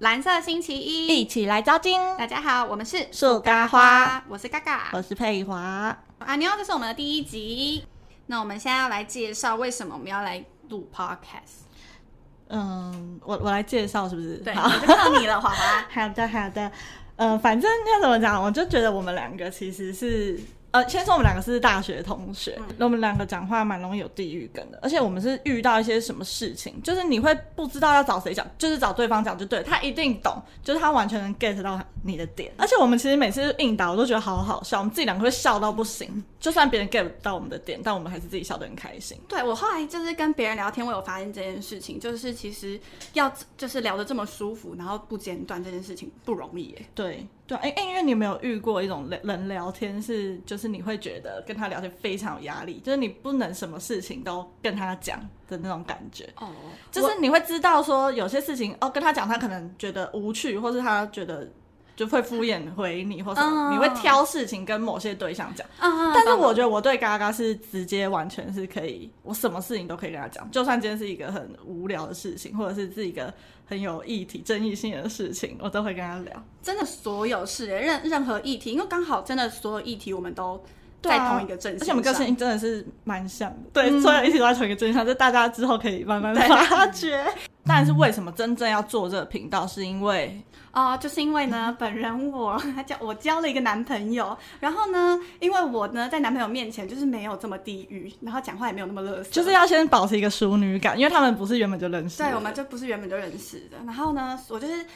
[0.00, 1.98] 蓝色星期一，一起来招金。
[2.18, 5.58] 大家好，我们是树咖花，我是嘎嘎，我是佩华。
[6.18, 7.82] 啊，你好，这是我们的第一集。
[8.26, 11.64] 那我们现在要来介绍为什么我们要来录 podcast。
[12.48, 14.36] 嗯，我我来介绍是不是？
[14.36, 15.80] 对，就靠你了，华华。
[15.88, 16.70] 好的，好的。
[17.16, 20.38] 嗯，反正要怎么讲，我就觉得我们两个其实是。
[20.76, 32.52] 呃，先说我们两个是大学同学，那我们两个讲话蛮容易有地域感的，而且我们是遇到一些什么事情，就是你会不知道要找谁讲，就是找对方讲就对，他一定懂，就是他完全能 get 到你的点。
[32.58, 39.18] 而且我们其实每次应答，我都觉得好好笑，我们自己两个会笑到不行，就算别人 get 到我们的点，但我们还是自己笑得很开心。
[39.26, 42.78] 对我后来就是跟别人聊天，我有发现这件事情，就是其实
[43.14, 46.86] 要就是聊得这么舒服，然后不间断这件事情不容易耶。
[46.94, 47.26] 对。
[47.46, 56.28] 对，哎哎，因为你有没有遇过一种人聊天是，就是你会觉得跟他聊天非常有压力，就是你不能什么事情都跟他讲的那种感觉。
[56.36, 56.48] 哦，
[56.90, 61.48] 就是你会知道说有些事情哦，跟他讲他可能觉得无趣，或是他觉得
[61.96, 65.66] 就会敷衍回你，或者你会挑事情跟某些对象讲。
[65.80, 73.32] 但是我觉得我对嘎嘎是直接完全是可以，我什么事情都可以跟他讲，就算今天是一个很无聊的事情，或者是是一个。
[73.68, 76.44] 很有议题、争议性的事情，我都会跟他聊。
[76.62, 80.62] 真的，所有事，任任何议题，因为刚好真的所有议题，我们都
[81.02, 83.56] 在同一个阵线，而且我们个性真的是蛮像的。
[83.72, 87.26] 对，所有议题都在同一个阵线上，就大家之后可以慢慢发掘。
[87.66, 89.66] 但是为什么真正要做这个频道？
[89.66, 103.78] 是因为啊，就是因为呢， 本人我他交我交了一个男朋友，然后呢，因为我呢在男朋友面前就是没有这么地狱，然后讲话也没有那么乐色，就是要先保持一个淑女感，因为他们不是原本就认识，对，我们就不是原本就认识的。
[103.84, 104.86] 然后呢，我就是。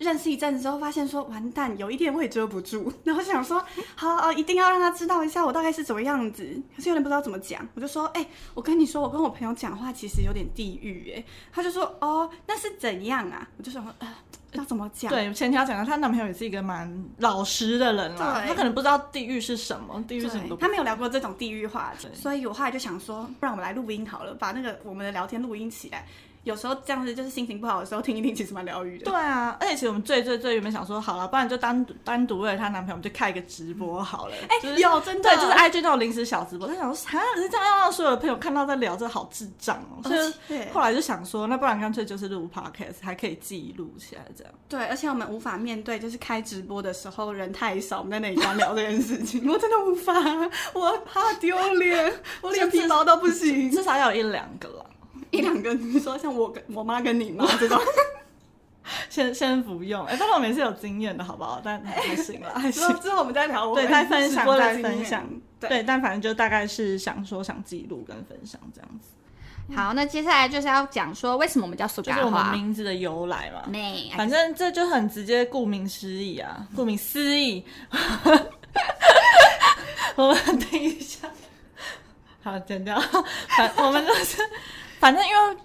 [0.00, 3.62] 认识一阵子之后，发现说完蛋，有一天我也遮不住， 然后想说，
[3.94, 6.42] 好，一定要让他知道一下我大概是怎么样子。
[6.74, 13.46] 可是有点不知道怎么讲，我就说，哎，我跟你说，我跟我朋友讲话其实有点地狱，哎，他就说，哦，那是怎样啊？
[13.58, 14.08] 我就说，呃，
[14.52, 15.10] 要怎么讲？
[15.10, 26.06] 对，前提要讲到她男朋友也是一个蛮老实的人啦，他可能不知道地狱是什么，地狱是什么，他没有聊过这种地狱话，所以我后来就想说，不然我们来录音好了，把那个我们的聊天录音起来。
[26.44, 29.04] 有时候这样子就是心情不好的时候听一听，其实蛮疗愈的。
[29.04, 34.34] 对啊，而且其实我们最最最原本想说，好了，不然就单独单独为了她男朋友，我们就开一个直播好了。
[34.48, 36.66] 哎，有真的对，就是 IG 那种临时小直播。
[36.66, 40.00] 他想说，啊，是这样要让所有的朋友看到在聊，这好智障哦。
[40.02, 40.16] 所
[40.56, 44.52] 以后来就想说，那不然干脆就是录 Podcast，还可以记录起来这样。
[44.68, 50.14] 对，而且我们无法面对，就是开直播的时候人太少，我们在那里聊聊这件事情， 我真的无法，
[50.72, 54.86] 我怕丢脸，我脸皮薄到不行，至少要有一两个了。
[55.30, 57.80] 一两个，你说像我跟我妈跟你妈这种，
[59.08, 60.04] 先 先不用。
[60.06, 61.60] 哎，但是我们是有经验的，好不好？
[61.62, 62.82] 但还行了，还行。
[63.00, 65.28] 之后我们再聊，对，再分享，再分享。
[65.60, 69.10] 对，但反正就大概是想说，想记录跟分享这样子。
[69.76, 73.62] 好，那接下来就是要讲说，为什么我们叫苏就是我们名字的由来嘛。
[74.16, 77.64] 反正这就很直接，顾名思义啊，顾名思义。
[80.16, 81.28] 我们等一下，
[82.42, 83.00] 好，剪掉。
[83.56, 84.38] 反我们就是。
[85.00, 85.56] 反正因为，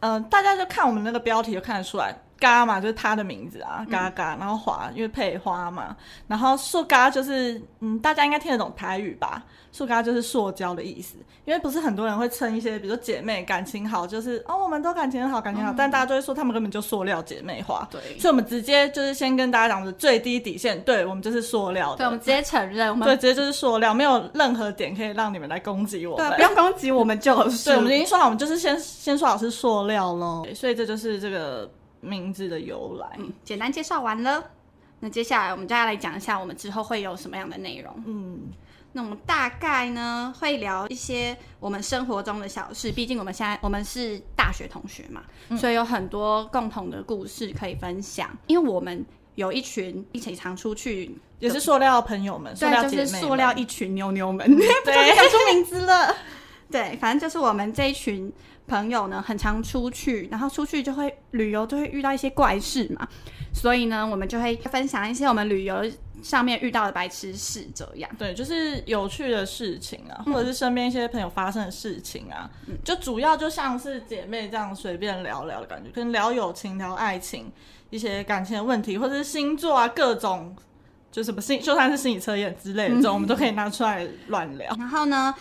[0.00, 9.42] 嗯，大家就看我们那个标题就看得出来，嘎嘛就是他的名字啊，嘎嘎，然后华因为配花嘛，然后塑嘎就是，嗯，大家应该听得懂台语吧？
[9.70, 17.86] 塑嘎就是塑胶的意思，因为不是很多人会称一些，比如说姐妹感情好，就是哦，我们都感情好，感情好，但大家都会说他们根本就塑料姐妹花。
[17.90, 21.94] 对，所以我们直接就是先跟大家讲的最低底线，对我们就是塑料。
[21.96, 26.28] 对，我们直接承认，我们对，直接就是塑料，没有任何点可以让你们来攻击我们。
[26.30, 27.70] 对，不用攻击我们就是。
[27.70, 30.46] 对，我们已经说好，我们就是先先说好是塑料喽。
[30.54, 31.70] 所以这就是这个
[32.00, 33.16] 名字的由来。
[33.18, 34.50] 嗯，简单介绍完了，
[35.00, 38.02] 那接下来我们就要来讲一下我们之后会有什么样的内容。
[38.06, 38.40] 嗯。
[38.90, 45.22] 那我们大概呢会聊一些我们生活中的小事，毕竟我们现在我们是大学同学嘛，
[45.58, 48.30] 所以有很多共同的故事可以分享。
[48.46, 49.04] 因为我们
[49.34, 56.16] 有一群一起常出去，也是塑料朋友们，对，就是塑料一群妞妞们， 对，想出名字了。
[56.70, 58.32] 对，反正就是我们这一群
[58.66, 63.08] 朋友呢，很常出去，然后出去就会旅游，就会遇到一些怪事嘛，
[63.54, 65.84] 所以呢，我们就会分享一些我们旅游。
[66.20, 72.50] 上面遇到的白痴事这样，对，就是有趣的事情啊，或者是身边一些朋友发生的事情啊，
[72.82, 77.52] 就主要就像是姐妹这样随便聊聊的感觉，跟聊友情、聊爱情，
[77.90, 80.56] 一些感情的问题，或者是星座啊，各种
[81.12, 84.74] 就什么心，就算是心理测验之类的这种，我们都可以 拿出来乱聊。
[84.76, 85.32] 然后呢，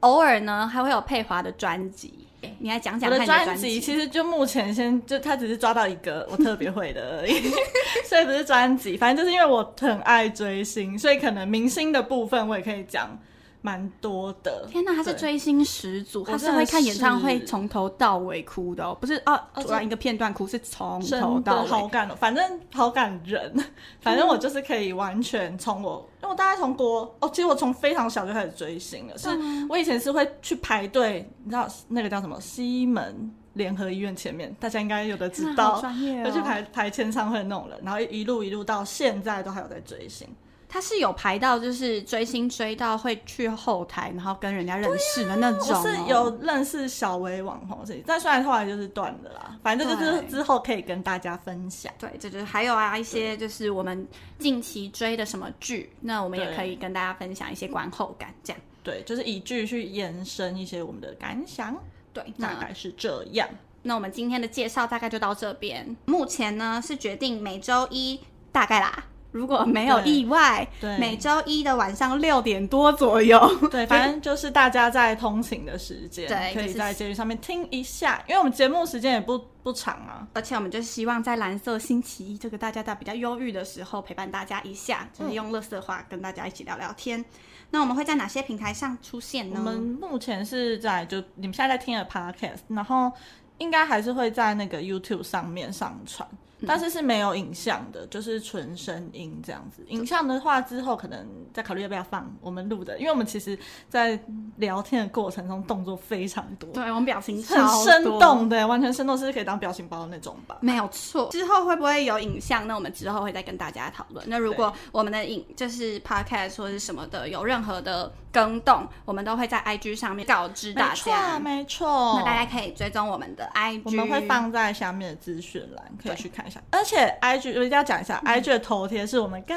[0.00, 2.12] 偶尔呢还会有佩华的专辑。
[2.60, 7.34] 你来讲讲我的专辑，其实就目前先就他只是抓到一个我特别会的而已，
[8.08, 8.96] 所以不是专辑。
[8.96, 13.18] 反正就是因为我很爱追星，所以可能明星的部分我也可以讲
[13.60, 14.66] 蛮多的。
[14.70, 21.68] 天哪，他是追星始祖，他是会看演唱会从头到尾哭的哦，不是啊，突然一个片段哭，是从头到尾。
[21.68, 23.52] 好感，反正好感人。
[24.00, 29.18] 反正我就是可以完全从我，因为我大概从国哦，其实我从非常小就开始追星了。
[29.18, 29.28] 是
[29.68, 35.82] 我以前是会去排队，你知道那个叫什么西门联合医院前面，大家应该有的知道，
[36.24, 40.28] 要去排排签唱会那种人，然后一路一路到现在都还有在追星。
[40.68, 45.82] 他是有排到，就是追星追到会去后台，然后跟人家认识的那种。
[45.82, 49.58] 是有认识小微网红，但虽然后来就是断了啦。
[49.62, 51.92] 反正就是之后可以跟大家分享。
[51.98, 54.06] 对，这就是还有啊一些就是我们
[54.38, 58.60] 近期追的什么剧，那我们也可以跟大家分享一些观后感，这样。
[58.82, 61.74] 对，就是以剧去延伸一些我们的感想。
[62.12, 63.48] 对，大概是这样。
[63.82, 65.96] 那我们今天的介绍大概就到这边。
[66.04, 68.20] 目前呢是决定每周一
[68.52, 69.04] 大概啦。
[69.30, 73.38] 如果没有意外，对，每周一的晚上六点多左右，
[73.70, 87.22] 对，反正就是大家在通勤的时间，对，可以在节目上面听一下，因为我们节目时间也不不长啊，而且我们就希望在蓝色星期一这个大家在比较忧郁的时候陪伴大家一下，就是用乐色话跟大家一起聊聊天。
[87.70, 89.56] 那我们会在哪些平台上出现呢？
[89.58, 93.12] 我们目前是在就你们现在在听的 Podcast，然后
[93.58, 96.26] 应该还是会在那个 YouTube 上面上传。
[96.66, 99.84] 但是是没有影像的，就是纯声音这样子。
[99.88, 103.58] 影像的话，之后可能再考虑要不要放我们录的，因为我们其实，
[103.88, 104.18] 在
[104.56, 110.56] 聊天的过程中动作非常多，对我们表情很生动，对，完全生动是可以当表情包的那种吧？
[110.60, 111.28] 没有错。
[111.30, 112.66] 之后会不会有影像？
[112.66, 114.24] 那我们之后会再跟大家讨论。
[114.28, 121.38] 那如果我们的影就是 podcast 或者是什么的有任何的更动，我们都会在 IG 上面告知大家。
[121.38, 126.47] 没错，那大家可以追踪我们的 IG，我们会放在下面的资讯栏，可以去看。
[126.70, 129.56] 而且，IG 我一定要讲一下，IG 的头贴是我们嘎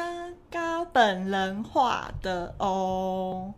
[0.49, 3.53] 嘎本人画的哦。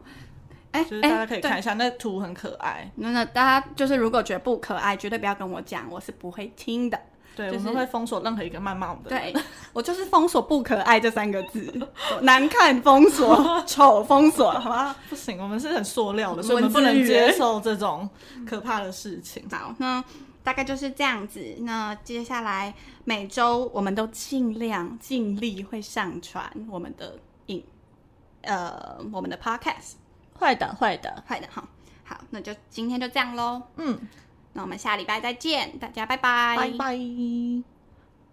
[0.71, 2.89] 哎，就是大家可以看一下，那图很可爱。
[2.95, 7.00] 那那大家就是如果觉得不可爱，绝对不要跟我讲，我是不会听的。
[7.35, 9.09] 对，我们会封锁任何一个谩骂我们的。
[9.09, 9.33] 对，
[9.71, 11.71] 我就是封锁“不可爱”这三个字，
[12.21, 14.95] 难看封锁， 丑封锁，好吗？
[15.09, 18.07] 不行，我们是很塑料的，所以我们不能接受这种
[18.47, 19.44] 可怕的事情。
[19.51, 20.03] 好，那。
[20.44, 21.56] 大概就是这样子。
[21.60, 22.74] 那接下来
[23.06, 27.18] 每周我们都尽量尽力会上传我们的
[27.48, 27.63] 影，
[28.42, 29.94] 呃，我们的 podcast。
[30.36, 31.48] 会的，会的，会的。
[31.48, 31.63] 哈，
[32.04, 33.62] 好，那就今天就这样喽。
[33.78, 33.98] 嗯，
[34.54, 37.72] 那我们下礼拜再见，大家拜拜，拜拜。